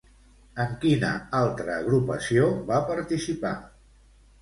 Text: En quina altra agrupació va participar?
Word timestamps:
En 0.63 0.73
quina 0.85 1.11
altra 1.41 1.77
agrupació 1.83 2.51
va 2.73 2.83
participar? 2.91 3.57